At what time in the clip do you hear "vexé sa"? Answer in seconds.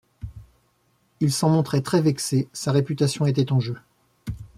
2.01-2.71